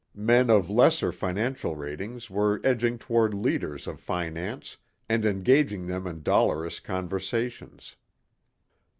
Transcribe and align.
Men 0.15 0.49
of 0.49 0.67
lesser 0.67 1.11
financial 1.11 1.75
ratings 1.75 2.27
were 2.27 2.59
edging 2.63 2.97
toward 2.97 3.35
leaders 3.35 3.85
of 3.85 3.99
finance 3.99 4.77
and 5.07 5.27
engaging 5.27 5.85
them 5.85 6.07
in 6.07 6.23
dolorous 6.23 6.79
conversations. 6.79 7.97